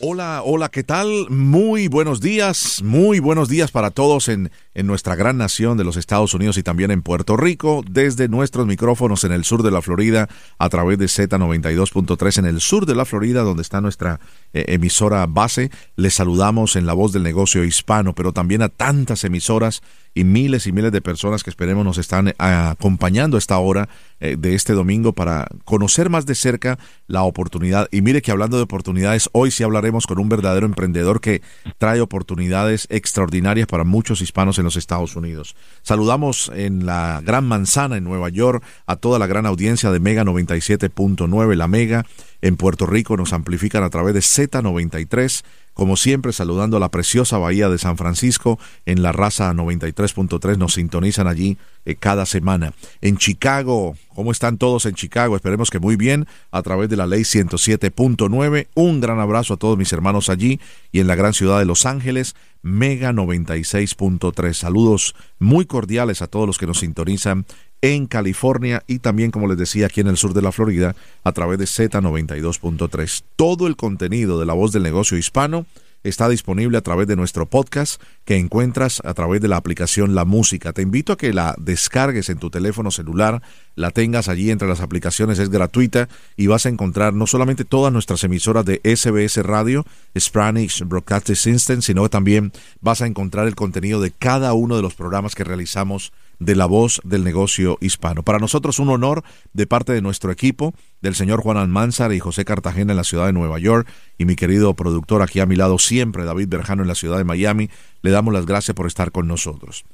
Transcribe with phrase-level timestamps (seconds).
[0.00, 1.28] Hola, hola, ¿qué tal?
[1.28, 5.96] Muy buenos días, muy buenos días para todos en, en, nuestra gran nación de los
[5.96, 9.82] Estados Unidos y también en Puerto Rico, desde nuestros micrófonos en el sur de la
[9.82, 10.28] Florida,
[10.58, 14.20] a través de Z92.3 en el sur de la Florida, donde está nuestra
[14.52, 15.70] eh, emisora base.
[15.96, 19.82] Les saludamos en la voz del negocio hispano, pero también a tantas emisoras
[20.14, 23.88] y miles y miles de personas que esperemos nos están eh, acompañando a esta hora
[24.20, 27.88] eh, de este domingo para conocer más de cerca la oportunidad.
[27.92, 31.42] Y mire que hablando de oportunidades, hoy sí hablaremos con un verdadero emprendedor que
[31.78, 35.56] trae oportunidades extraordinarias para muchos hispanos en los Estados Unidos.
[35.82, 40.24] Saludamos en la Gran Manzana, en Nueva York, a toda la gran audiencia de Mega
[40.24, 42.04] 97.9, la Mega.
[42.40, 45.42] En Puerto Rico nos amplifican a través de Z93
[45.78, 50.72] como siempre, saludando a la preciosa bahía de San Francisco, en la raza 93.3 nos
[50.72, 52.72] sintonizan allí eh, cada semana.
[53.00, 55.36] En Chicago, ¿cómo están todos en Chicago?
[55.36, 58.66] Esperemos que muy bien, a través de la ley 107.9.
[58.74, 60.58] Un gran abrazo a todos mis hermanos allí
[60.90, 64.52] y en la gran ciudad de Los Ángeles, Mega 96.3.
[64.54, 67.46] Saludos muy cordiales a todos los que nos sintonizan
[67.82, 71.32] en California y también, como les decía, aquí en el sur de la Florida a
[71.32, 73.22] través de Z92.3.
[73.36, 75.66] Todo el contenido de la voz del negocio hispano
[76.04, 80.24] está disponible a través de nuestro podcast que encuentras a través de la aplicación La
[80.24, 80.72] Música.
[80.72, 83.42] Te invito a que la descargues en tu teléfono celular,
[83.74, 87.92] la tengas allí entre las aplicaciones, es gratuita y vas a encontrar no solamente todas
[87.92, 89.84] nuestras emisoras de SBS Radio,
[90.18, 94.94] Spanish Broadcasting System, sino también vas a encontrar el contenido de cada uno de los
[94.94, 98.22] programas que realizamos de la voz del negocio hispano.
[98.22, 102.44] Para nosotros un honor de parte de nuestro equipo, del señor Juan Almanzar y José
[102.44, 105.78] Cartagena en la ciudad de Nueva York y mi querido productor aquí a mi lado
[105.78, 107.70] siempre, David Berjano en la ciudad de Miami,
[108.02, 109.84] le damos las gracias por estar con nosotros.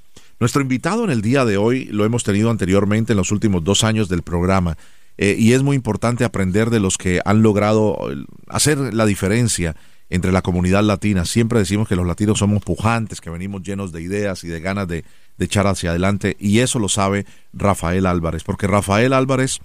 [0.41, 3.85] Nuestro invitado en el día de hoy lo hemos tenido anteriormente en los últimos dos
[3.85, 4.77] años del programa
[5.17, 9.77] eh, y es muy importante aprender de los que han logrado eh, hacer la diferencia
[10.15, 11.25] entre la comunidad latina.
[11.25, 14.89] Siempre decimos que los latinos somos pujantes, que venimos llenos de ideas y de ganas
[14.89, 15.05] de
[15.37, 19.61] de echar hacia adelante y eso lo sabe Rafael Álvarez, porque Rafael Álvarez,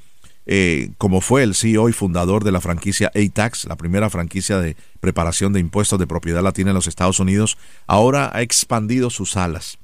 [0.46, 4.76] eh, como fue el CEO y fundador de la franquicia ATAX, la primera franquicia de
[5.00, 7.58] preparación de impuestos de propiedad latina en los Estados Unidos,
[7.88, 9.78] ahora ha expandido sus alas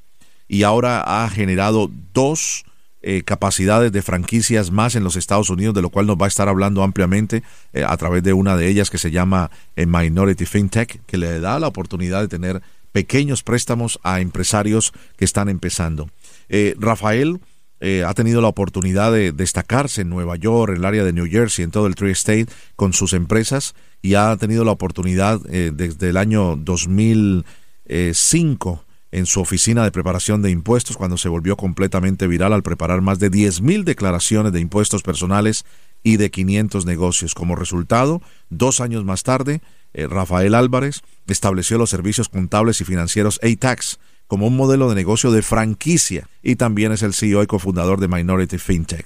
[0.48, 2.66] y ahora ha generado dos
[3.08, 6.28] eh, capacidades de franquicias más en los Estados Unidos, de lo cual nos va a
[6.28, 11.02] estar hablando ampliamente eh, a través de una de ellas que se llama Minority FinTech,
[11.06, 12.62] que le da la oportunidad de tener
[12.96, 16.10] pequeños préstamos a empresarios que están empezando.
[16.48, 17.42] Eh, Rafael
[17.82, 21.30] eh, ha tenido la oportunidad de destacarse en Nueva York, en el área de New
[21.30, 26.08] Jersey, en todo el Tri-State, con sus empresas y ha tenido la oportunidad eh, desde
[26.08, 28.85] el año 2005
[29.16, 33.18] en su oficina de preparación de impuestos, cuando se volvió completamente viral al preparar más
[33.18, 35.64] de 10.000 declaraciones de impuestos personales
[36.04, 37.34] y de 500 negocios.
[37.34, 39.62] Como resultado, dos años más tarde,
[39.94, 45.32] eh, Rafael Álvarez estableció los servicios contables y financieros ATAX como un modelo de negocio
[45.32, 49.06] de franquicia y también es el CEO y cofundador de Minority FinTech.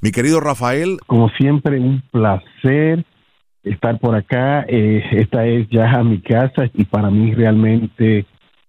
[0.00, 0.96] Mi querido Rafael.
[1.06, 3.04] Como siempre, un placer
[3.62, 4.64] estar por acá.
[4.68, 8.24] Eh, esta es ya mi casa y para mí realmente,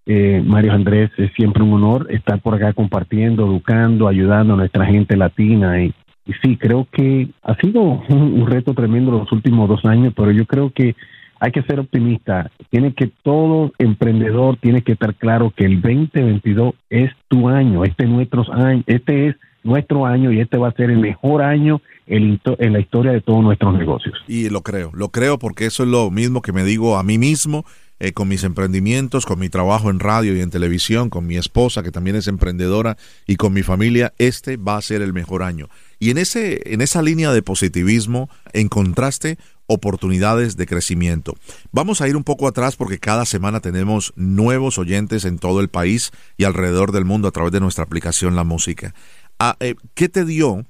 [0.06, 4.85] eh, Mario Andrés, es siempre un honor estar por acá compartiendo, educando, ayudando a nuestra
[4.85, 5.84] gente latina.
[5.84, 5.94] Y,
[6.25, 10.45] y sí, creo que ha sido un reto tremendo los últimos dos años, pero yo
[10.45, 10.95] creo que
[11.41, 12.52] hay que ser optimista.
[12.69, 18.06] Tiene que todo emprendedor tiene que estar claro que el 2022 es tu año, este,
[18.06, 18.47] nuestros
[18.85, 23.12] este es nuestro año y este va a ser el mejor año en, la historia
[23.12, 24.13] de todos nuestros negocios.
[24.28, 27.18] Y lo creo, lo creo porque eso es lo mismo que me digo a mí
[27.18, 27.66] mismo.
[28.04, 31.83] Eh, con mis emprendimientos, con mi trabajo en radio y en televisión, con mi esposa
[31.83, 35.68] que también es emprendedora y con mi familia, este va a ser el mejor año.
[36.00, 39.38] Y en ese en esa línea de positivismo encontraste
[39.71, 41.35] oportunidades de crecimiento.
[41.71, 45.69] Vamos a ir un poco atrás porque cada semana tenemos nuevos oyentes en todo el
[45.69, 48.94] país y alrededor del mundo a través de nuestra aplicación La Música.
[49.39, 50.65] Ah, eh, ¿Qué te dio,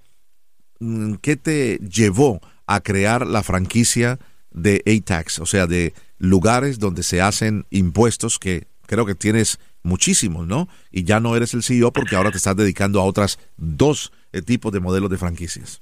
[0.80, 4.20] mm, qué te llevó a crear la franquicia
[4.52, 5.40] de ATAX?
[5.40, 10.68] O sea, de lugares donde se hacen impuestos que creo que tienes muchísimos, ¿no?
[10.92, 14.42] Y ya no eres el CEO porque ahora te estás dedicando a otras dos eh,
[14.42, 15.82] tipos de modelos de franquicias.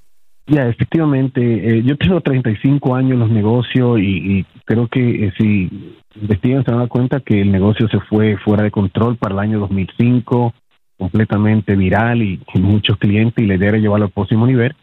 [0.50, 5.94] Ya, efectivamente, eh, yo tengo 35 años en los negocios y, creo que eh, si
[6.20, 9.60] investigan se dan cuenta que el negocio se fue fuera de control para el año
[9.60, 10.52] 2005,
[10.98, 14.74] completamente viral y, muchos clientes y la idea era llevarlo al próximo nivel,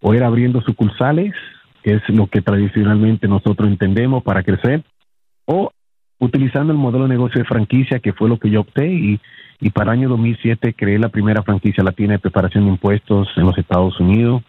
[0.00, 1.34] o era abriendo sucursales,
[1.82, 4.84] que es lo que tradicionalmente nosotros entendemos para crecer,
[5.46, 5.72] o
[6.20, 9.20] utilizando el modelo de negocio de franquicia, que fue lo que yo opté y,
[9.58, 13.46] y para el año 2007 creé la primera franquicia latina de preparación de impuestos en
[13.46, 14.44] los Estados Unidos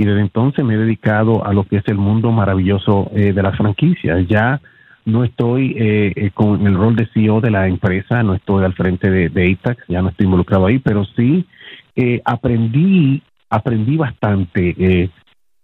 [0.00, 3.42] y desde entonces me he dedicado a lo que es el mundo maravilloso eh, de
[3.42, 4.26] las franquicias.
[4.28, 4.58] Ya
[5.04, 8.72] no estoy eh, eh, con el rol de CEO de la empresa, no estoy al
[8.72, 11.46] frente de, de ITAX, ya no estoy involucrado ahí, pero sí
[12.24, 15.10] aprendí aprendí bastante, eh,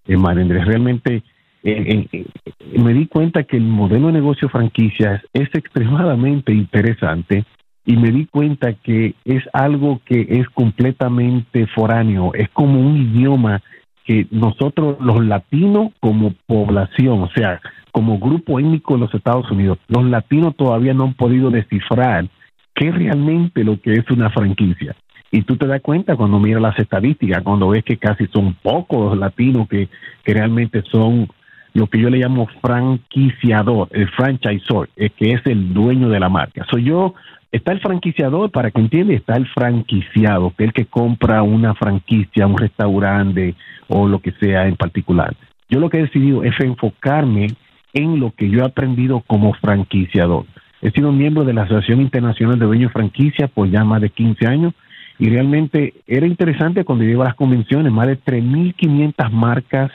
[0.07, 1.23] Realmente
[1.65, 7.47] me di cuenta que el modelo de negocio franquicias es extremadamente interesante
[7.87, 13.63] y me di cuenta que es algo que es completamente foráneo, es como un idioma
[14.07, 17.61] que nosotros los latinos como población, o sea,
[17.91, 22.29] como grupo étnico de los Estados Unidos, los latinos todavía no han podido descifrar
[22.75, 24.95] qué realmente lo que es una franquicia.
[25.33, 29.11] Y tú te das cuenta cuando miras las estadísticas, cuando ves que casi son pocos
[29.11, 29.89] los latinos que,
[30.23, 31.29] que realmente son
[31.77, 36.65] lo que yo le llamo franquiciador, el franchisor, que es el dueño de la marca.
[36.71, 37.15] Soy yo
[37.53, 41.75] Está el franquiciador, para que entienda, está el franquiciado, que es el que compra una
[41.75, 43.55] franquicia, un restaurante
[43.89, 45.35] o lo que sea en particular.
[45.71, 47.47] Yo lo que he decidido es enfocarme
[47.95, 50.45] en lo que yo he aprendido como franquiciador.
[50.83, 54.47] He sido miembro de la Asociación Internacional de Dueños Franquicia por ya más de 15
[54.47, 54.75] años
[55.19, 59.91] y realmente era interesante cuando llego a las convenciones, más de 3.500 marcas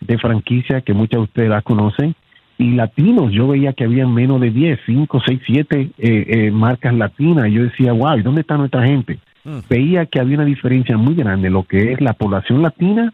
[0.00, 2.14] de franquicia que muchas de ustedes las conocen
[2.58, 3.32] y latinos.
[3.32, 7.48] Yo veía que había menos de 10, 5, 6, 7 marcas latinas.
[7.48, 9.18] Y yo decía, wow, ¿y dónde está nuestra gente?
[9.44, 9.58] Mm.
[9.68, 13.12] Veía que había una diferencia muy grande en lo que es la población latina,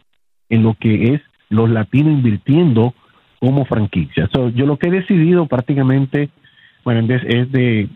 [0.49, 2.95] en lo que es los latinos invirtiendo
[3.39, 4.29] como franquicia.
[4.55, 6.31] yo lo que he decidido prácticamente,
[6.83, 7.89] bueno, es de,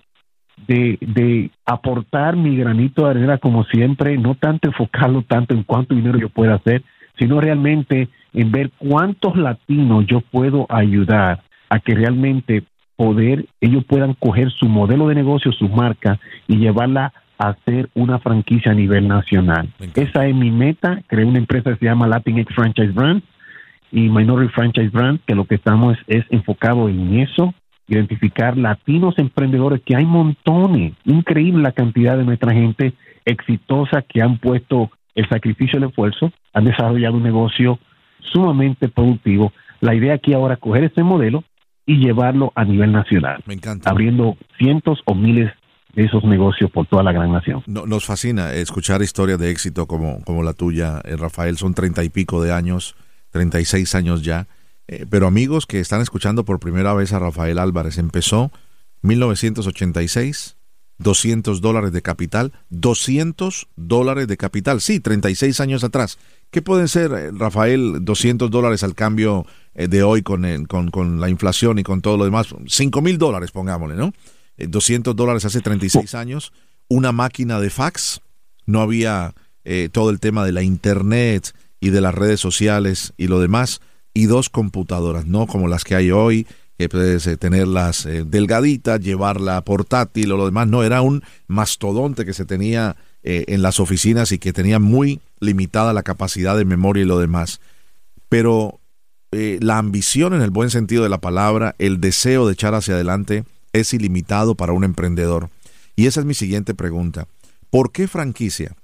[0.67, 5.94] de, de aportar mi granito de arena como siempre, no tanto enfocarlo tanto en cuánto
[5.94, 6.82] dinero yo pueda hacer,
[7.18, 12.64] sino realmente en ver cuántos latinos yo puedo ayudar a que realmente
[12.96, 18.18] poder, ellos puedan coger su modelo de negocio, su marca y llevarla a hacer una
[18.18, 19.68] franquicia a nivel nacional.
[19.94, 21.00] Esa es mi meta.
[21.06, 23.22] Creé una empresa que se llama Latinx Franchise Brand
[23.92, 27.54] y Minority Franchise Brand, que lo que estamos es, enfocado en eso,
[27.86, 32.94] identificar latinos emprendedores, que hay montones, increíble la cantidad de nuestra gente
[33.24, 37.80] exitosa que han puesto el sacrificio, el esfuerzo, han desarrollado un negocio
[38.32, 39.52] sumamente productivo.
[39.80, 41.42] La idea aquí ahora es coger este modelo
[41.84, 43.42] y llevarlo a nivel nacional.
[43.44, 43.90] Me encanta.
[43.90, 45.52] Abriendo cientos o miles
[45.94, 47.64] de esos negocios por toda la gran nación.
[47.66, 51.56] nos fascina escuchar historias de éxito como, como la tuya, eh, Rafael.
[51.56, 52.94] Son treinta y pico de años,
[53.30, 54.46] treinta y seis años ya.
[54.86, 58.52] Eh, pero amigos que están escuchando por primera vez a Rafael Álvarez, empezó
[59.02, 60.57] 1986
[60.98, 66.18] 200 dólares de capital, 200 dólares de capital, sí, 36 años atrás.
[66.50, 71.28] ¿Qué pueden ser, eh, Rafael, 200 dólares al cambio eh, de hoy con, con, la
[71.28, 72.48] inflación y con todo lo demás?
[72.66, 74.12] 5 mil dólares, pongámosle, ¿no?
[74.56, 76.52] 200 eh, dólares hace 36 años,
[76.88, 78.20] una máquina de fax,
[78.66, 79.34] no había
[79.92, 83.82] todo el tema de la internet y de las redes sociales y lo demás,
[84.14, 86.46] y dos computadoras, no como las que hay hoy,
[86.78, 90.68] que puedes eh, tenerlas eh, delgaditas, llevarla portátil o lo demás.
[90.68, 95.20] No, era un mastodonte que se tenía eh, en las oficinas y que tenía muy
[95.40, 97.61] limitada la capacidad de memoria y lo demás.
[98.28, 98.80] Pero
[99.30, 103.44] la ambición en el buen sentido de la palabra, el deseo de echar hacia adelante
[103.75, 105.50] es ilimitado para un emprendedor.
[105.97, 107.28] Y esa es mi siguiente pregunta.
[107.68, 108.75] ¿Por qué franquicia?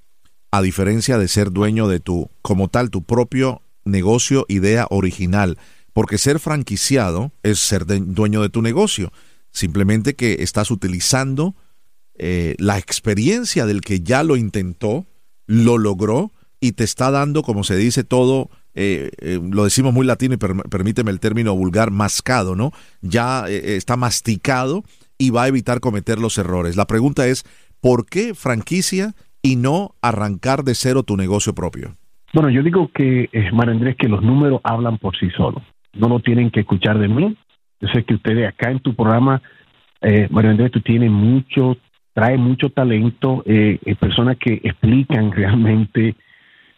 [0.50, 5.56] A diferencia de ser dueño de tu, como tal, tu propio negocio, idea original,
[5.94, 9.10] porque ser franquiciado es ser dueño de tu negocio.
[9.50, 11.54] Simplemente que estás utilizando
[12.16, 15.06] eh, la experiencia del que ya lo intentó,
[15.46, 20.04] lo logró y te está dando, como se dice todo, eh, eh, lo decimos muy
[20.04, 22.72] latino y permíteme el término vulgar, mascado, ¿no?
[23.00, 24.82] Ya está masticado
[25.16, 26.76] y va a evitar cometer los errores.
[26.76, 27.44] La pregunta es,
[27.80, 31.96] ¿por qué franquicia y no arrancar de cero tu negocio propio?
[32.32, 35.62] Bueno, yo digo que, eh, Andrés, que los números hablan por sí solos
[35.94, 37.36] no lo tienen que escuchar de mí.
[37.80, 39.42] Yo sé que ustedes acá en tu programa,
[40.00, 41.76] eh, Mario Andrés, tú tienes mucho,
[42.12, 46.14] trae mucho talento, eh, eh, personas que explican realmente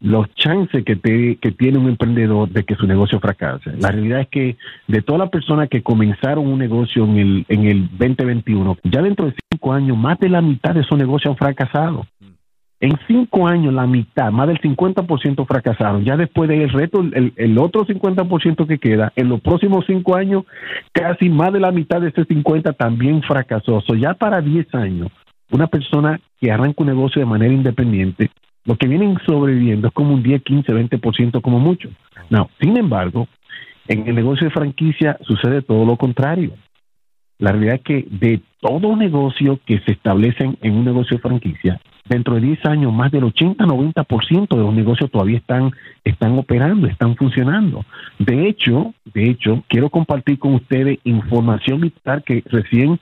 [0.00, 3.72] los chances que, te, que tiene un emprendedor de que su negocio fracase.
[3.78, 4.56] La realidad es que
[4.88, 9.26] de todas las personas que comenzaron un negocio en el, en el 2021, ya dentro
[9.26, 12.06] de cinco años, más de la mitad de esos negocios han fracasado.
[12.78, 16.04] En cinco años, la mitad, más del 50% fracasaron.
[16.04, 20.44] Ya después del reto, el, el otro 50% que queda, en los próximos cinco años,
[20.92, 23.80] casi más de la mitad de ese 50 también fracasó.
[23.80, 25.10] So, ya para 10 años,
[25.50, 28.30] una persona que arranca un negocio de manera independiente,
[28.66, 31.88] lo que vienen sobreviviendo es como un 10, 15, 20% como mucho.
[32.28, 33.26] No, sin embargo,
[33.88, 36.52] en el negocio de franquicia sucede todo lo contrario.
[37.38, 41.80] La realidad es que de todo negocio que se establece en un negocio de franquicia,
[42.08, 45.72] dentro de 10 años más del 80-90% de los negocios todavía están,
[46.04, 47.84] están operando, están funcionando.
[48.18, 52.98] De hecho, de hecho, quiero compartir con ustedes información vital que recién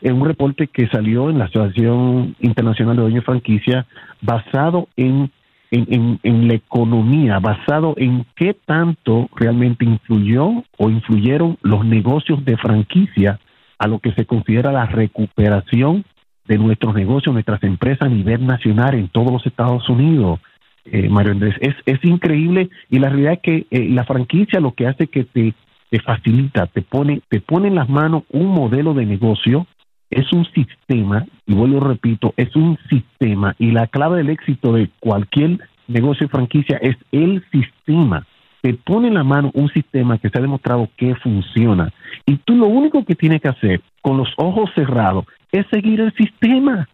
[0.00, 3.86] en un reporte que salió en la Asociación Internacional de Dueños de Franquicia
[4.20, 5.30] basado en,
[5.70, 12.56] en, en, la economía, basado en qué tanto realmente influyó o influyeron los negocios de
[12.56, 13.40] franquicia
[13.78, 16.04] a lo que se considera la recuperación
[16.48, 20.40] de nuestros negocios, nuestras empresas a nivel nacional en todos los Estados Unidos.
[20.86, 24.72] Eh, Mario Andrés, es, es increíble y la realidad es que eh, la franquicia lo
[24.72, 25.52] que hace es que te,
[25.90, 29.66] te facilita, te pone, te pone en las manos un modelo de negocio,
[30.10, 34.88] es un sistema, y vuelvo repito, es un sistema y la clave del éxito de
[34.98, 38.26] cualquier negocio de franquicia es el sistema.
[38.62, 41.92] Te pone en la mano un sistema que se ha demostrado que funciona.
[42.26, 46.12] Y tú lo único que tienes que hacer con los ojos cerrados es seguir el
[46.14, 46.88] sistema.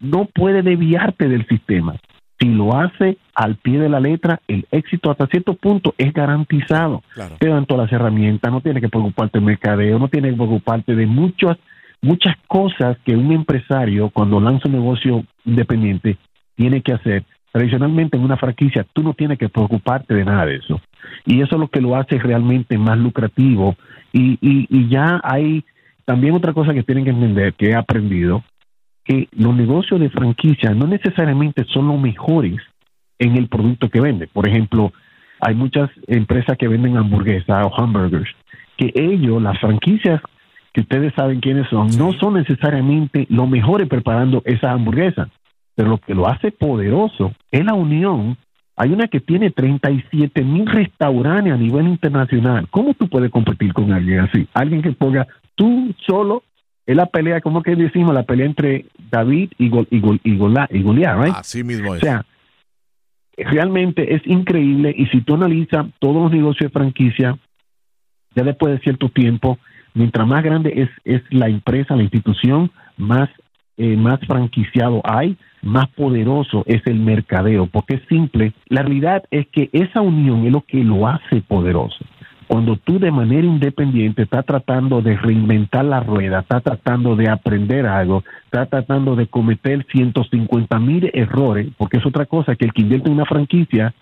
[0.00, 1.96] No puede desviarte del sistema.
[2.38, 7.02] Si lo hace al pie de la letra, el éxito hasta cierto punto es garantizado.
[7.38, 10.94] Te dan todas las herramientas, no tiene que preocuparte del mercadeo, no tiene que preocuparte
[10.94, 11.56] de muchas,
[12.02, 16.18] muchas cosas que un empresario cuando lanza un negocio independiente
[16.56, 17.24] tiene que hacer.
[17.52, 20.80] Tradicionalmente en una franquicia tú no tienes que preocuparte de nada de eso.
[21.24, 23.76] Y eso es lo que lo hace realmente más lucrativo.
[24.12, 25.64] Y, y, y ya hay
[26.04, 28.44] también otra cosa que tienen que entender, que he aprendido,
[29.04, 32.56] que los negocios de franquicia no necesariamente son los mejores
[33.18, 34.28] en el producto que venden.
[34.32, 34.92] Por ejemplo,
[35.40, 38.30] hay muchas empresas que venden hamburguesas o hamburgers,
[38.76, 40.20] que ellos, las franquicias
[40.72, 45.28] que ustedes saben quiénes son, no son necesariamente los mejores preparando esa hamburguesa,
[45.76, 48.36] pero lo que lo hace poderoso es la unión
[48.76, 52.68] hay una que tiene 37 mil restaurantes a nivel internacional.
[52.70, 54.48] ¿Cómo tú puedes competir con alguien así?
[54.52, 56.42] Alguien que ponga tú solo
[56.86, 60.36] es la pelea, como que decimos, la pelea entre David y, Gol, y, Gol, y,
[60.36, 61.34] Goliat, ¿right?
[61.34, 62.02] Así mismo es.
[62.02, 62.26] O sea,
[63.36, 67.38] realmente es increíble y si tú analizas todos los negocios de franquicia,
[68.34, 69.58] ya después de cierto tiempo,
[69.94, 73.30] mientras más grande es, es la empresa, la institución, más,
[73.76, 78.52] eh, más franquiciado hay, más poderoso es el mercadeo, porque es simple.
[78.68, 82.04] La realidad es que esa unión es lo que lo hace poderoso.
[82.46, 87.86] Cuando tú de manera independiente estás tratando de reinventar la rueda, estás tratando de aprender
[87.86, 92.82] algo, estás tratando de cometer 150 mil errores, porque es otra cosa que el que
[92.82, 93.94] invierte en una franquicia,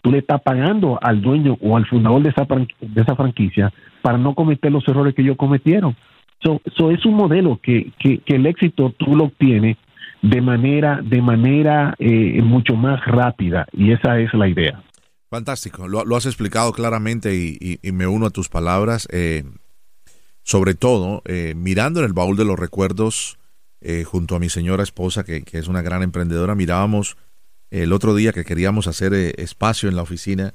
[0.00, 2.46] tú le estás pagando al dueño o al fundador de esa,
[2.80, 3.70] de esa franquicia
[4.00, 5.94] para no cometer los errores que ellos cometieron.
[6.40, 9.76] Eso es un modelo que, que, el éxito tú lo obtienes
[10.22, 14.82] de manera, de manera eh, mucho más rápida y esa es la idea.
[15.28, 19.06] Fantástico, lo, has explicado claramente y, me uno a tus palabras.
[19.12, 19.44] Eh,
[20.42, 23.38] sobre todo, eh, mirando en el baúl de los recuerdos,
[24.04, 27.16] junto a mi señora esposa, que, que, es una gran emprendedora, mirábamos
[27.70, 30.52] el otro día que queríamos hacer espacio en la oficina,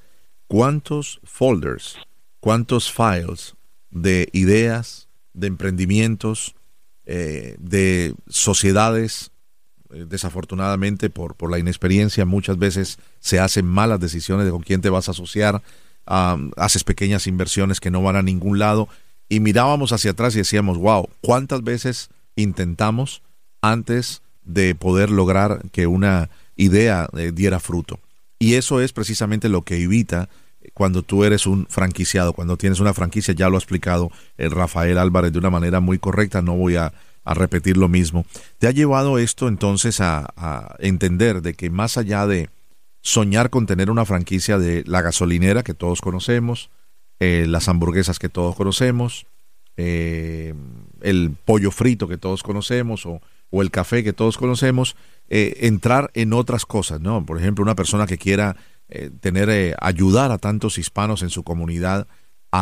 [0.47, 1.97] cuántos folders,
[2.39, 3.55] cuántos files
[3.89, 5.04] de ideas,
[5.35, 6.55] de emprendimientos,
[7.05, 9.31] de sociedades
[9.95, 14.81] eh, desafortunadamente por, por la inexperiencia muchas veces se hacen malas decisiones de con quién
[14.81, 15.61] te vas a asociar,
[16.05, 18.89] haces pequeñas inversiones que no van a ningún lado
[19.29, 23.21] y mirábamos hacia atrás y decíamos, wow, ¿cuántas veces intentamos
[23.61, 27.99] antes de poder lograr que una idea eh, diera fruto?
[28.37, 30.29] Y eso es precisamente lo que evita
[30.73, 34.97] cuando tú eres un franquiciado, cuando tienes una franquicia, ya lo ha explicado el Rafael
[34.97, 36.93] Álvarez de una manera muy correcta, no voy a
[37.33, 38.25] repetir lo mismo.
[38.59, 42.49] ¿Te ha llevado esto entonces a, entender de que más allá de
[43.01, 46.69] soñar con tener una franquicia de la gasolinera que todos conocemos,
[47.19, 49.25] eh, las hamburguesas que todos conocemos,
[49.77, 50.53] eh,
[51.01, 54.97] el pollo frito que todos conocemos o, el café que todos conocemos,
[55.29, 57.25] eh, entrar en otras cosas, ¿no?
[57.25, 58.57] Por ejemplo, una persona que quiera
[59.19, 62.07] tener, ayudar a tantos hispanos en su comunidad,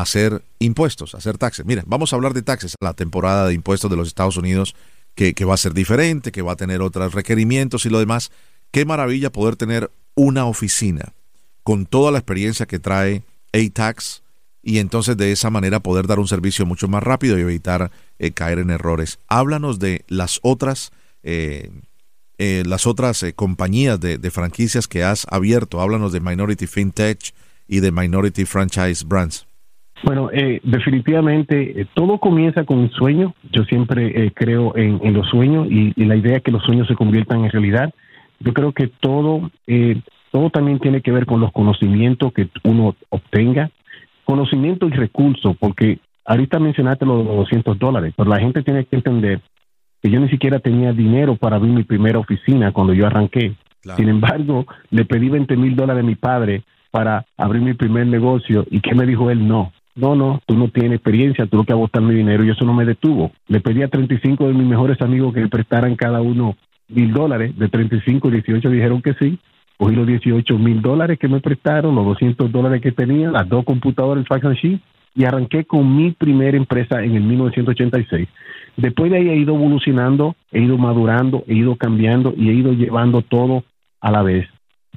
[0.01, 1.65] hacer impuestos, hacer taxes.
[1.65, 4.75] Mira, vamos a hablar de taxes, la temporada de impuestos de los Estados Unidos,
[5.15, 8.31] que, va a ser diferente, que va a tener otros requerimientos y lo demás.
[8.71, 11.13] Qué maravilla poder tener una oficina
[11.63, 14.23] con toda la experiencia que trae A-Tax
[14.63, 18.31] y entonces de esa manera poder dar un servicio mucho más rápido y evitar eh,
[18.31, 19.19] caer en errores.
[19.27, 21.69] Háblanos de las otras eh,
[22.43, 25.79] eh, las otras compañías de, franquicias que has abierto?
[25.79, 27.19] Háblanos de Minority FinTech
[27.67, 29.47] y de Minority Franchise Brands.
[30.03, 30.29] Bueno,
[30.63, 33.33] definitivamente todo comienza con un sueño.
[33.53, 36.95] Yo siempre creo en, los sueños y, y, la idea es que los sueños se
[36.95, 37.93] conviertan en realidad.
[38.41, 39.49] Yo creo que todo,
[40.31, 43.71] todo también tiene que ver con los conocimientos que uno obtenga,
[44.25, 49.41] conocimiento y recursos, porque ahorita mencionaste los 200 dólares, pero la gente tiene que entender
[50.03, 53.55] que yo ni siquiera tenía dinero para abrir mi primera oficina cuando yo arranqué.
[53.95, 58.65] Sin embargo, le pedí 20 mil dólares a mi padre para abrir mi primer negocio
[58.69, 59.47] y ¿qué me dijo él?
[59.47, 62.43] No, no, no, tú no tienes experiencia, tú lo que vas a botar mi dinero
[62.43, 63.31] y eso no me detuvo.
[63.47, 66.57] Le pedí a 35 de mis mejores amigos que me prestaran cada uno
[66.89, 69.39] mil dólares, de 35 y 18 dijeron que sí,
[69.77, 73.63] cogí los 18 mil dólares que me prestaron, los 200 dólares que tenía, las dos
[73.63, 74.81] computadoras, el fax machine,
[75.15, 78.27] y arranqué con mi primera empresa en el 1986.
[78.77, 82.73] Después de ahí he ido evolucionando, he ido madurando, he ido cambiando y he ido
[82.73, 83.63] llevando todo
[84.01, 84.47] a la vez.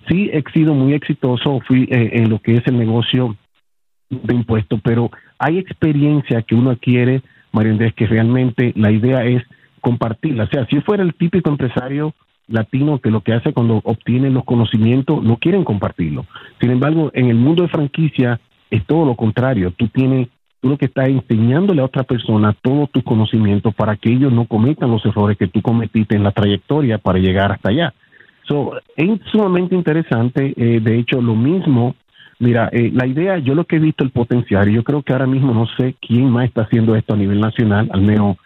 [0.08, 3.36] Sí, he sido muy exitoso, fui eh, en lo que es el negocio
[4.08, 9.42] de impuestos, pero hay experiencia que uno adquiere, María que realmente la idea es
[9.80, 10.44] compartirla.
[10.44, 12.14] O sea, si fuera el típico empresario
[12.48, 16.26] latino que lo que hace cuando obtienen los conocimientos no quieren compartirlo.
[16.60, 18.40] Sin embargo, en el mundo de franquicia
[18.70, 19.72] es todo lo contrario.
[19.72, 20.28] Tú tienes,
[20.68, 24.90] lo que estás enseñándole a otra persona todos tus conocimientos para que ellos no cometan
[24.90, 27.94] los errores que tú cometiste en la trayectoria para llegar hasta allá.
[28.48, 30.54] So, es sumamente interesante.
[30.56, 31.96] Eh, de hecho, lo mismo,
[32.38, 35.12] mira, eh, la idea, yo lo que he visto el potencial, y yo creo que
[35.12, 38.36] ahora mismo no sé quién más está haciendo esto a nivel nacional, al menos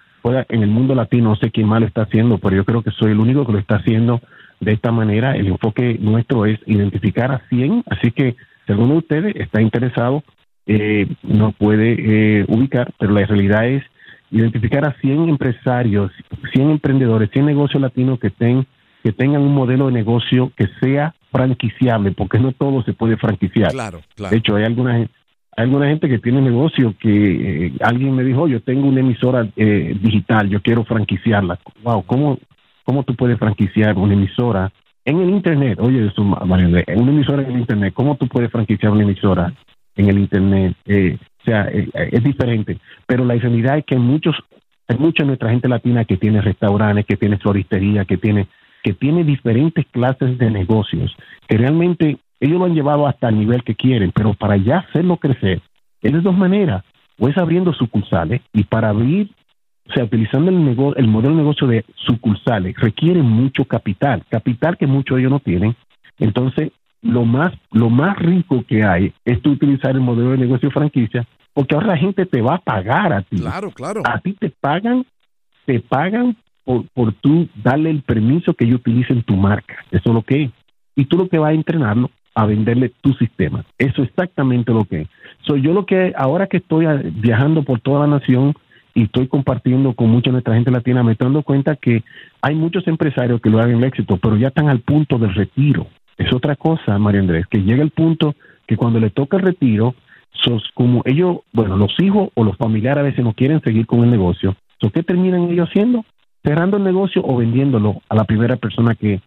[0.49, 2.91] en el mundo latino, no sé quién más lo está haciendo, pero yo creo que
[2.91, 4.21] soy el único que lo está haciendo
[4.61, 5.35] de esta manera.
[5.35, 8.37] El enfoque nuestro es identificar a 100, así que
[8.67, 10.23] si alguno de ustedes está interesado,
[10.67, 13.83] eh, nos puede eh, ubicar, pero la realidad es
[14.31, 16.12] identificar a 100 empresarios,
[16.52, 22.12] 100 emprendedores, 100 negocios latinos que, que tengan un modelo de negocio que sea franquiciable,
[22.12, 23.73] porque no todo se puede franquiciar.
[23.73, 24.31] Claro, claro.
[24.31, 25.09] De hecho, hay algunas
[25.57, 29.49] hay alguna gente que tiene negocio que eh, alguien me dijo, yo tengo una emisora
[29.57, 31.59] eh, digital, yo quiero franquiciarla.
[31.83, 32.38] Wow, ¿cómo,
[32.85, 34.73] ¿cómo tú puedes franquiciar una emisora
[35.05, 35.79] en el Internet?
[35.81, 39.53] Oye, eso, una emisora en el Internet, ¿cómo tú puedes franquiciar una emisora
[39.96, 40.76] en el Internet?
[40.87, 42.79] Eh, o sea, es diferente.
[43.07, 44.37] Pero la realidad es que muchos,
[44.88, 48.48] hay mucha nuestra gente latina que tiene restaurantes, que tiene floristería, que tiene,
[48.83, 51.14] que tiene diferentes clases de negocios,
[51.48, 55.16] que realmente ellos lo han llevado hasta el nivel que quieren, pero para ya hacerlo
[55.18, 55.61] crecer,
[56.03, 56.85] es de dos maneras.
[57.18, 59.29] O es abriendo sucursales y para abrir,
[59.87, 60.57] o sea, utilizando el,
[60.96, 65.76] el modelo de negocio de sucursales, requiere mucho capital, capital que muchos ellos no tienen.
[66.18, 66.72] Entonces,
[67.03, 71.75] lo más, lo más rico que hay es utilizar el modelo de negocio franquicia, porque
[71.75, 73.37] ahora la gente te va a pagar a ti.
[73.37, 74.03] Claro, claro.
[74.05, 75.05] A ti te pagan,
[75.67, 79.77] te pagan por, por tú darle el permiso que ellos utilicen tu marca.
[79.91, 80.51] Eso es lo que es.
[80.95, 83.65] Y tú lo que vas a entrenarlo a venderle tu sistema.
[83.79, 85.09] Eso es exactamente lo que es.
[85.43, 88.55] Soy yo lo que ahora que estoy viajando por toda la nación
[88.95, 92.03] y estoy compartiendo con mucha de nuestra gente latina, me estoy dando cuenta que
[92.43, 95.87] hay muchos empresarios que lo hagan el éxito, pero ya están al punto del retiro.
[96.20, 98.35] Es otra cosa, María Andrés, que llega el punto
[98.66, 99.94] que cuando le toca el retiro,
[100.33, 104.04] sos como ellos, bueno, los hijos o los familiares a veces no quieren seguir con
[104.04, 104.54] el negocio.
[104.92, 106.04] ¿Qué terminan ellos haciendo?
[106.44, 109.20] Cerrando el negocio o vendiéndolo a la primera persona que,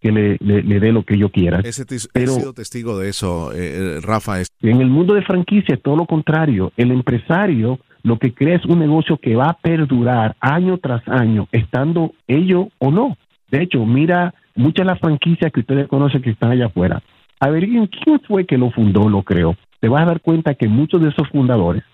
[0.00, 1.60] que le, dé lo que yo quiera.
[1.64, 4.40] Ese he sido testigo de eso, eh, Rafa.
[4.62, 6.72] En el mundo de franquicia es todo lo contrario.
[6.76, 11.48] El empresario lo que crea es un negocio que va a perdurar año tras año,
[11.50, 13.16] estando ello o no.
[13.50, 17.02] De hecho, mira muchas de las franquicias que ustedes conocen que están allá afuera.
[17.40, 19.56] Averigüen quién fue que lo fundó, lo creó.
[19.80, 21.84] Te vas a dar cuenta que muchos de esos fundadores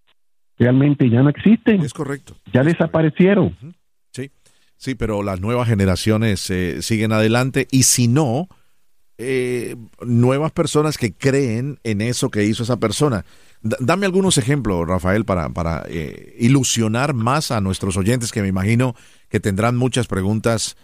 [0.58, 1.80] realmente ya no existen.
[1.80, 2.36] Es correcto.
[2.52, 3.56] Ya desaparecieron.
[4.82, 8.48] Sí, pero las nuevas generaciones eh, siguen adelante y si no,
[9.16, 13.24] eh, nuevas personas que creen en eso que hizo esa persona.
[13.60, 18.96] dame algunos ejemplos, Rafael, para, para eh, ilusionar más a nuestros oyentes que me imagino
[19.28, 20.76] que tendrán muchas preguntas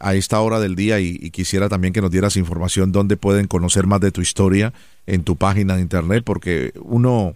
[0.00, 3.86] a esta hora del día y, quisiera también que nos dieras información donde pueden conocer
[3.86, 4.72] más de tu historia
[5.06, 7.34] en tu página de internet, porque uno,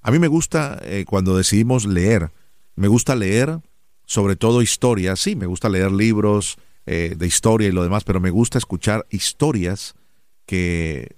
[0.00, 2.30] a mí me gusta cuando decidimos leer,
[2.74, 3.60] me gusta leer
[4.08, 5.20] sobre todo historias.
[5.20, 9.06] Sí, me gusta leer libros eh, de historia y lo demás, pero me gusta escuchar
[9.10, 9.94] historias
[10.46, 11.14] que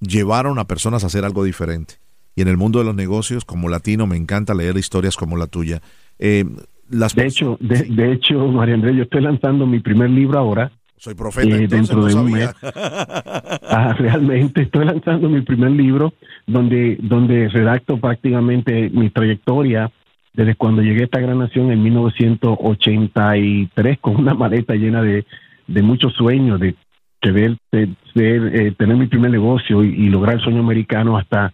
[0.00, 1.96] llevaron a personas a hacer algo diferente.
[2.34, 5.46] Y en el mundo de los negocios, como latino, me encanta leer historias como la
[5.46, 5.82] tuya.
[6.18, 6.46] Eh,
[6.94, 10.70] las de hecho, de, hecho, María Andrés, yo estoy lanzando mi primer libro ahora.
[10.96, 12.54] Soy profeta, eh, dentro de un mes.
[12.62, 16.14] ah, realmente estoy lanzando mi primer libro
[16.46, 19.90] donde donde redacto prácticamente mi trayectoria
[20.32, 25.24] desde cuando llegué a esta gran nación en 1983 con una maleta llena de,
[25.66, 26.74] de muchos sueños, de
[27.20, 31.52] querer eh, tener mi primer negocio y, lograr el sueño americano hasta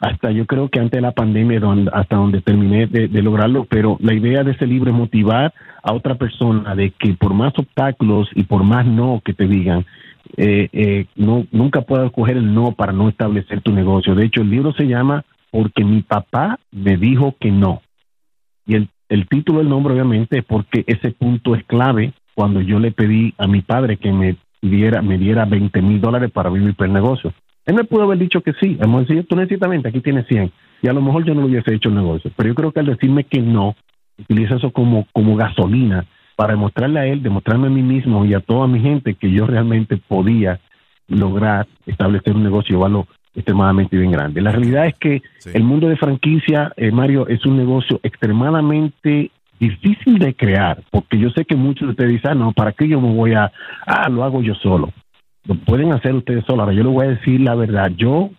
[0.00, 1.60] hasta yo creo que antes de la pandemia
[1.92, 6.14] hasta donde terminé de, lograrlo, pero la idea de ese libro es motivar a otra
[6.14, 9.84] persona de que por más obstáculos y por más no que te digan,
[10.36, 14.14] eh, eh, no nunca puedas coger el no para no establecer tu negocio.
[14.14, 17.82] De hecho, el libro se llama Porque mi papá me dijo que no.
[18.66, 22.78] Y el, el título del nombre obviamente es porque ese punto es clave cuando yo
[22.78, 26.74] le pedí a mi padre que me diera, me diera 20 mil dólares para vivir
[26.74, 27.34] por el negocio.
[27.70, 28.76] Él me pudo haber dicho que sí.
[28.80, 30.50] Hemos dicho, tú necesitas 20, aquí tienes 100.
[30.82, 32.32] Y a lo mejor yo no lo hubiese hecho el negocio.
[32.34, 33.76] Pero yo creo que al decirme que no,
[34.18, 36.04] utiliza eso como, como gasolina
[36.34, 39.46] para demostrarle a él, demostrarme a mí mismo y a toda mi gente que yo
[39.46, 40.58] realmente podía
[41.06, 43.06] lograr establecer un negocio y llevarlo
[43.36, 44.40] extremadamente bien grande.
[44.40, 45.22] La realidad es que
[45.54, 49.30] el mundo de franquicia, eh, Mario, es un negocio extremadamente
[49.60, 52.88] difícil de crear, porque yo sé que muchos de ustedes dicen, ah, no, ¿para qué
[52.88, 53.52] yo me voy a,
[53.86, 54.92] ah, lo hago yo solo?
[55.44, 56.60] Lo pueden hacer ustedes solos.
[56.60, 58.30] Ahora, yo les voy a decir la verdad, yo,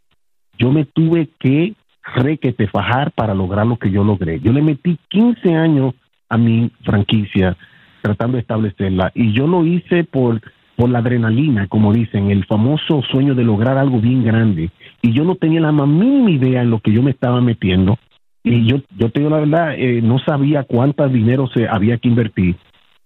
[0.57, 1.73] yo me tuve que
[2.15, 4.39] requete fajar para lograr lo que yo logré.
[4.39, 5.93] Yo le metí 15 años
[6.29, 7.57] a mi franquicia
[8.01, 10.41] tratando de establecerla y yo lo hice por
[10.81, 14.71] por la adrenalina, como dicen, el famoso sueño de lograr algo bien grande.
[15.03, 17.99] Y yo no tenía la más mínima idea en lo que yo me estaba metiendo.
[18.43, 22.07] Y yo, yo te digo la verdad, eh, no sabía cuánto dinero se había que
[22.07, 22.55] invertir.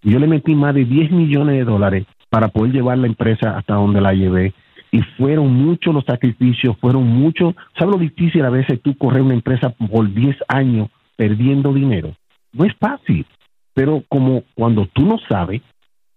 [0.02, 2.06] Yo le metí más de 10 millones de dólares
[2.36, 4.52] para poder llevar la empresa hasta donde la llevé.
[4.90, 7.54] Y fueron muchos los sacrificios, fueron muchos.
[7.78, 12.14] ¿Sabes lo difícil a veces tú correr una empresa por 10 años perdiendo dinero?
[12.52, 13.24] No es fácil,
[13.72, 15.62] pero como cuando tú no sabes,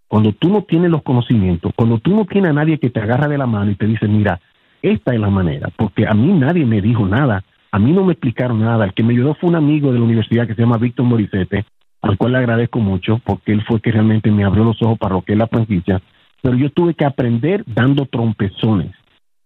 [0.08, 3.26] cuando tú no tienes los conocimientos, cuando tú no tienes a nadie que te agarra
[3.26, 4.42] de la mano y te dice, mira,
[4.82, 8.12] esta es la manera, porque a mí nadie me dijo nada a mí no me
[8.12, 8.84] explicaron nada.
[8.84, 11.64] El que me ayudó fue un amigo de la universidad que se llama Víctor Morisete,
[12.02, 15.14] al cual le agradezco mucho porque él fue que realmente me abrió los ojos para
[15.14, 16.00] lo que es la franquicia.
[16.42, 18.94] Pero yo tuve que aprender dando trompezones.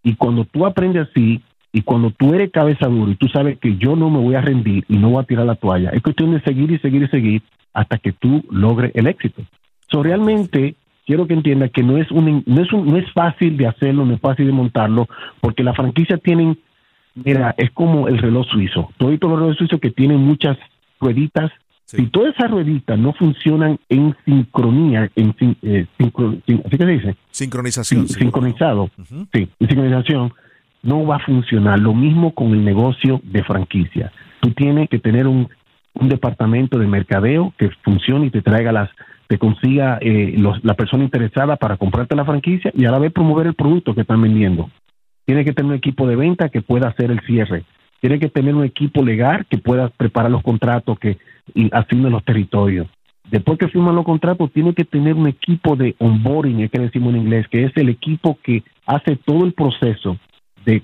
[0.03, 3.77] Y cuando tú aprendes así, y cuando tú eres cabeza dura y tú sabes que
[3.77, 6.33] yo no me voy a rendir y no voy a tirar la toalla, es cuestión
[6.33, 9.43] de seguir y seguir y seguir hasta que tú logres el éxito.
[9.90, 13.67] So, realmente quiero que entiendas que no es, un, no, es no es fácil de
[13.67, 15.09] hacerlo, no es fácil de montarlo,
[15.40, 16.59] porque las franquicias tienen
[17.14, 18.90] Mira, es como el reloj suizo.
[18.97, 20.59] Todos los relojes suizos que tienen muchas
[21.01, 21.53] rueditas,
[21.85, 27.16] si todas esas rueditas no funcionan en sincronía, en eh, ¿así que se dice?
[27.31, 28.09] Sincronización.
[28.09, 28.90] Sincronizado.
[29.33, 30.33] Sí, en sincronización,
[30.83, 31.79] no va a funcionar.
[31.79, 34.12] Lo mismo con el negocio de franquicia.
[34.40, 35.49] Tú tienes que tener un,
[35.94, 38.90] un departamento de mercadeo que funcione y te traiga las
[39.27, 43.47] te consiga eh, la persona interesada para comprarte la franquicia y a la vez promover
[43.47, 44.70] el producto que están vendiendo.
[45.25, 47.64] Tiene que tener un equipo de venta que pueda hacer el cierre.
[48.05, 51.17] Tiene que tener un equipo legal que pueda preparar los contratos que
[51.73, 52.87] asignen los territorios.
[53.31, 57.14] Después que firman los contratos, tiene que tener un equipo de onboarding, es que decimos
[57.14, 60.19] en inglés, que es el equipo que hace todo el proceso
[60.67, 60.83] de,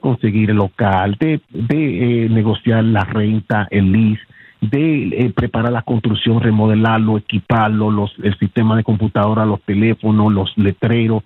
[0.00, 4.22] conseguir el local, de, eh, negociar la renta, el lease,
[4.60, 10.52] de eh, preparar la construcción, remodelarlo, equiparlo, los, el sistema de computadora, los teléfonos, los
[10.56, 11.22] letreros,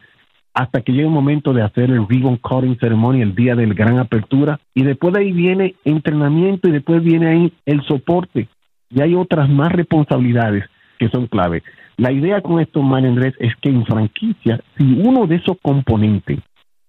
[0.54, 3.74] hasta que llegue un momento de hacer el ribbon cutting ceremony el día de la
[3.74, 8.48] gran apertura y después de ahí viene entrenamiento y después viene ahí el soporte
[8.90, 10.64] y hay otras más responsabilidades
[10.98, 11.62] que son clave.
[11.96, 16.38] La idea con esto, María Andrés, es que en franquicia, si uno de esos componentes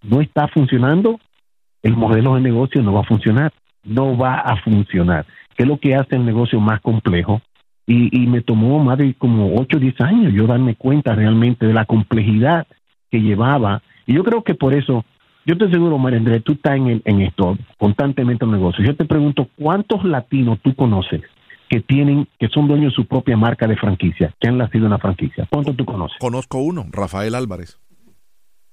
[0.02, 1.20] no está funcionando,
[1.82, 3.52] el modelo de negocio no va a funcionar,
[3.84, 7.42] no va a funcionar, que es lo que hace el negocio más complejo.
[7.86, 11.66] Y, y me tomó más de como 8 o 10 años yo darme cuenta realmente
[11.68, 12.66] de la complejidad
[13.14, 13.84] que llevaba.
[14.08, 15.06] Y yo creo que por eso,
[15.46, 18.88] yo te aseguro, María Andrés, tú estás en, en esto, constantemente en negocios.
[18.88, 21.22] Yo te pregunto, ¿cuántos latinos tú conoces
[21.70, 24.92] que tienen, que son dueños de su propia marca de franquicia, que han nacido en
[24.94, 25.48] la franquicia?
[25.48, 26.18] ¿Cuántos tú conoces?
[26.20, 27.80] Conozco uno, Rafael Álvarez.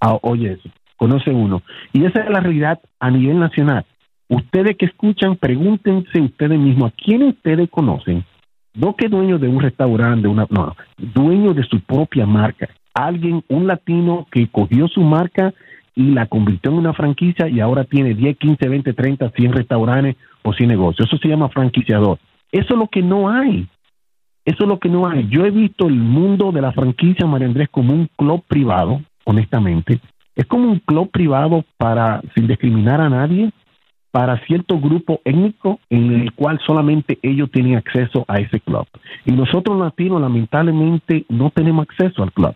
[0.00, 1.62] Ah, oye, eso, conoce uno.
[1.92, 3.84] Y esa es la realidad a nivel nacional.
[4.30, 8.24] Ustedes que escuchan, pregúntense ustedes mismos, ¿a quién ustedes conocen?
[8.72, 13.44] No que dueños de un restaurante, de una, no, dueños de su propia marca, alguien,
[13.48, 15.54] un latino que cogió su marca
[15.94, 20.16] y la convirtió en una franquicia y ahora tiene 10, 15, 20, 30, 100 restaurantes
[20.42, 21.08] o 100 negocios.
[21.08, 22.18] Eso se llama franquiciador.
[22.52, 23.66] Eso es lo que no hay.
[24.44, 25.28] Eso es lo que no hay.
[25.28, 30.00] Yo he visto el mundo de la franquicia María Andrés como un club privado, honestamente.
[30.34, 33.50] Es como un club privado para, sin discriminar a nadie,
[34.10, 38.86] para cierto grupo étnico en el cual solamente ellos tienen acceso a ese club.
[39.24, 42.54] Y nosotros latinos lamentablemente no tenemos acceso al club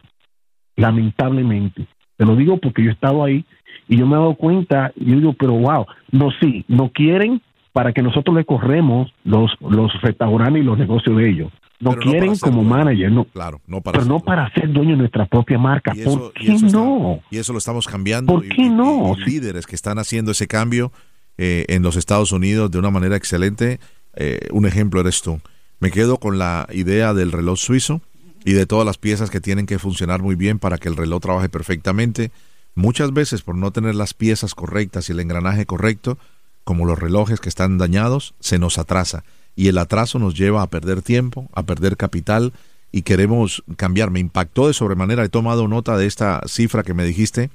[0.76, 1.87] lamentablemente.
[2.16, 3.44] Te lo digo porque yo he estado ahí
[3.88, 7.42] y yo me he dado cuenta y yo digo, pero wow, no, sí, no quieren
[7.72, 11.52] para que nosotros le corremos los, los restaurantes y los negocios de ellos.
[11.80, 13.24] Nos quieren como manager, no.
[13.24, 15.92] Claro, no para pero no para ser dueño de nuestra propia marca.
[16.04, 17.20] ¿Por qué no?
[17.30, 18.32] y eso lo estamos cambiando.
[18.32, 19.14] ¿Por qué no?
[19.26, 20.92] líderes que están haciendo ese cambio
[21.37, 23.80] eh, en los Estados Unidos de una manera excelente.
[24.14, 25.40] Eh, un ejemplo eres tú.
[25.80, 28.00] Me quedo con la idea del reloj suizo
[28.44, 31.22] y de todas las piezas que tienen que funcionar muy bien para que el reloj
[31.22, 32.30] trabaje perfectamente.
[32.74, 36.18] Muchas veces por no tener las piezas correctas y el engranaje correcto,
[36.62, 39.24] como los relojes que están dañados, se nos atrasa.
[39.57, 42.52] Y el atraso nos lleva a perder tiempo, a perder capital
[42.92, 44.11] y queremos cambiar.
[44.11, 47.50] Me impactó de sobremanera, he tomado nota de esta cifra que me dijiste,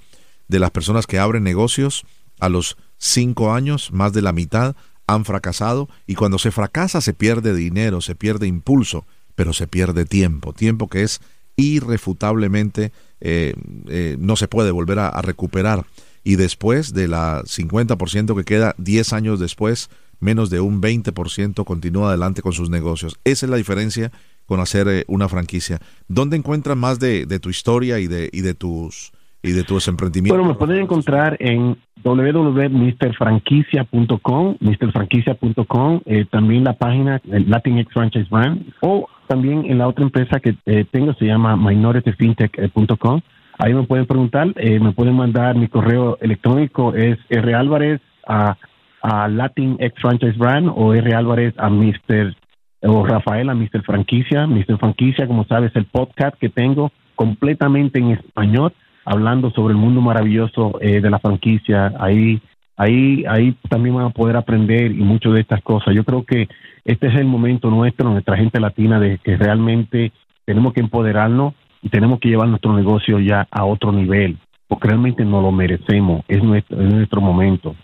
[0.48, 2.06] de las personas que abren negocios
[2.40, 4.76] a los cinco años, más de la mitad
[5.06, 9.06] han fracasado y cuando se fracasa se pierde dinero, se pierde impulso
[9.40, 11.22] pero se pierde tiempo, tiempo que es
[11.56, 13.54] irrefutablemente eh,
[13.88, 15.86] eh, no se puede volver a, recuperar.
[16.26, 22.10] Y después de la 50% que queda 10 años después, menos de un 20% continúa
[22.10, 23.18] adelante con sus negocios.
[23.24, 24.12] Esa es la diferencia
[24.46, 25.80] con hacer eh, una franquicia.
[26.10, 29.88] ¿Dónde encuentran más de, de, tu historia y de, y de tus y de tus
[29.88, 30.38] emprendimientos?
[30.38, 38.72] Bueno, me pueden encontrar en www.mrfranquicia.com, mrfranquicia.com, eh, también la página Latin X Franchise Brand,
[38.82, 43.22] o también en la otra empresa que eh, tengo, se llama minorityfintech.com.
[43.58, 48.58] Ahí me pueden preguntar, eh, me pueden mandar mi correo electrónico, es ralvarez a,
[49.02, 52.36] a Latin X Franchise Brand o ralvarez a Mr.
[52.84, 53.84] o Rafael a Mr.
[53.86, 54.48] Franquicia.
[54.48, 54.78] Mr.
[54.80, 58.72] Franquicia, como sabes, el podcast que tengo completamente en español
[59.10, 61.92] hablando sobre el mundo maravilloso eh, de la franquicia.
[62.00, 62.40] Ahí,
[62.78, 65.96] ahí, ahí también van a poder aprender y mucho de estas cosas.
[65.96, 66.48] Yo creo que
[66.86, 70.12] este es el momento nuestro, nuestra gente latina, de que realmente
[70.46, 75.26] tenemos que empoderarnos y tenemos que llevar nuestro negocio ya a otro nivel, porque realmente
[75.26, 76.24] no lo merecemos.
[76.28, 77.76] Es nuestro, es nuestro momento.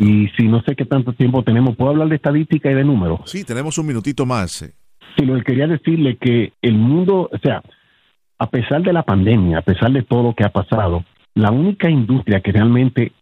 [0.00, 3.20] Y si no sé qué tanto tiempo tenemos, ¿puedo hablar de estadística y de números?
[3.26, 4.72] Sí, tenemos un minutito más.
[5.16, 7.62] Sí, lo que quería decirle que el mundo, o sea,
[8.40, 11.90] a pesar de la pandemia, a pesar de todo lo que ha pasado, la única
[11.90, 13.12] industria que realmente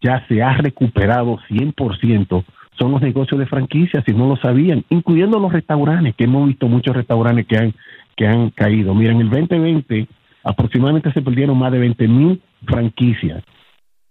[0.00, 2.44] ya se ha recuperado 100%
[2.78, 6.68] son los negocios de franquicias, si no lo sabían, incluyendo los restaurantes, que hemos visto
[6.68, 7.74] muchos restaurantes que han,
[8.16, 8.94] que han caído.
[8.94, 10.06] Miren, en el 2020
[10.44, 13.42] aproximadamente se perdieron más de 20 mil franquicias,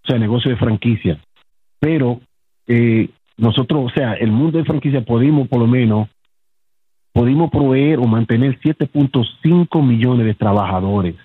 [0.03, 1.19] o sea, negocios de franquicias.
[1.79, 2.19] Pero
[2.67, 6.09] eh, nosotros, o sea, el mundo de franquicias pudimos por lo menos
[7.19, 11.15] pudimos proveer o mantener 7.5 millones de trabajadores.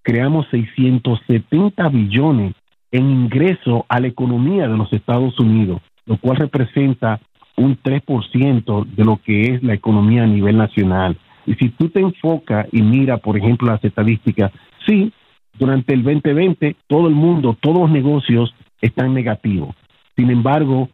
[0.00, 2.54] Creamos 670 billones
[2.92, 7.18] en ingreso a la economía de los Estados Unidos, lo cual representa
[7.56, 11.18] un 3% de lo que es la economía a nivel nacional.
[11.46, 14.52] Y si tú te enfocas y mira, por ejemplo, las estadísticas,
[14.86, 15.12] sí,
[15.58, 19.74] durante el 2020 todo el mundo, todos los negocios están negativos.
[20.16, 20.90] Sin embargo,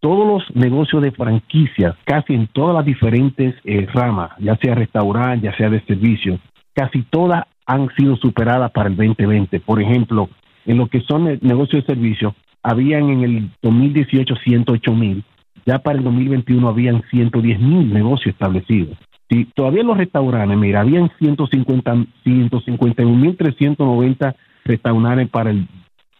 [0.00, 5.46] todos los negocios de franquicias, casi en todas las diferentes eh, ramas, ya sea restaurante,
[5.46, 6.40] ya sea de servicio,
[6.74, 9.60] casi todas han sido superadas para el 2020.
[9.60, 10.28] Por ejemplo,
[10.66, 15.24] en lo que son negocios de servicio, habían en el 2018 108 mil,
[15.66, 18.96] ya para el 2021 habían 110 mil negocios establecidos.
[19.30, 24.34] Si todavía los restaurantes, mira, habían 150, 151.390
[24.64, 25.68] restaurantes para el,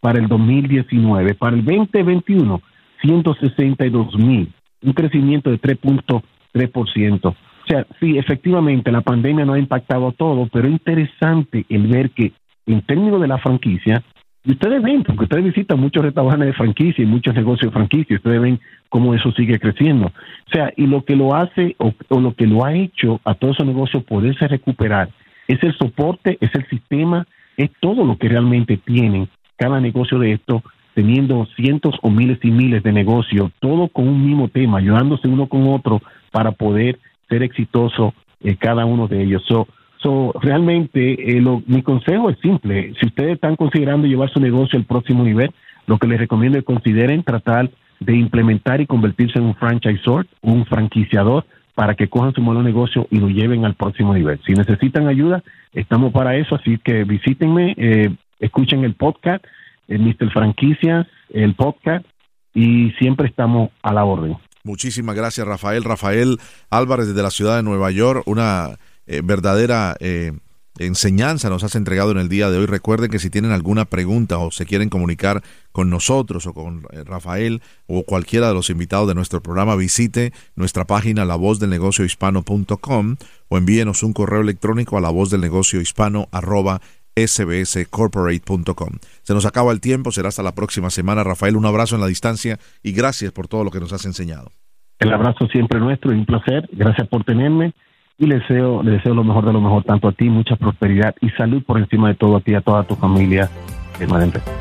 [0.01, 1.35] para el 2019.
[1.35, 2.63] Para el 2021
[3.03, 7.27] 162 mil, un crecimiento de 3.3%.
[7.27, 7.35] O
[7.67, 12.11] sea, sí, efectivamente, la pandemia no ha impactado a todo, pero es interesante el ver
[12.11, 12.33] que
[12.67, 14.03] en términos de la franquicia,
[14.43, 18.17] y ustedes ven, porque ustedes visitan muchos restaurantes de franquicia y muchos negocios de franquicia,
[18.17, 20.07] ustedes ven cómo eso sigue creciendo.
[20.07, 23.35] O sea, y lo que lo hace o, o lo que lo ha hecho a
[23.35, 25.11] todos esos negocios poderse recuperar
[25.47, 30.33] es el soporte, es el sistema, es todo lo que realmente tienen cada negocio de
[30.33, 30.63] esto
[31.01, 35.47] teniendo cientos o miles y miles de negocios, todo con un mismo tema, ayudándose uno
[35.47, 39.43] con otro para poder ser exitoso eh, cada uno de ellos.
[39.47, 42.93] So, realmente eh, mi consejo es simple.
[43.01, 45.53] Si ustedes están considerando llevar su negocio al próximo nivel,
[45.87, 50.67] lo que les recomiendo es consideren tratar de implementar y convertirse en un franchisor, un
[50.67, 54.39] franquiciador, para que cojan su modelo de negocio y lo lleven al próximo nivel.
[54.47, 59.43] Si necesitan ayuda, estamos para eso, así que visítenme, eh, escuchen el podcast
[59.91, 60.33] el Mr.
[60.33, 62.07] Franquicias, el podcast,
[62.55, 64.37] y siempre estamos a la orden.
[64.65, 65.85] Muchísimas gracias, Rafael.
[65.85, 66.39] Rafael
[66.71, 70.33] Álvarez desde la ciudad de Nueva York, una eh, verdadera eh,
[70.79, 72.67] enseñanza nos has entregado en el día de hoy.
[72.67, 77.05] Recuerden que si tienen alguna pregunta o se quieren comunicar con nosotros o con eh,
[77.05, 83.17] Rafael o cualquiera de los invitados de nuestro programa, visite nuestra página lavozdelnegociohispano.com
[83.49, 86.81] o envíenos un correo electrónico a lavozdelnegociohispano arroba
[87.17, 88.91] sbscorporate.com.
[89.23, 91.25] Se nos acaba el tiempo, será hasta la próxima semana.
[91.25, 94.51] Rafael, un abrazo en la distancia y gracias por todo lo que nos has enseñado.
[94.99, 96.69] El abrazo siempre nuestro y un placer.
[96.73, 97.73] Gracias por tenerme
[98.19, 101.15] y le deseo, le deseo lo mejor de lo mejor tanto a ti, mucha prosperidad
[101.23, 103.51] y salud por encima de todo a ti y a toda tu familia.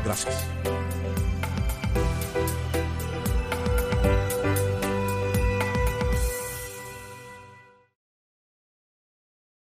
[0.04, 0.59] Gracias.